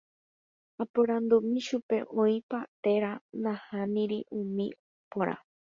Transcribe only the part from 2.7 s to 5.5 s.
térã nahániri umi póra.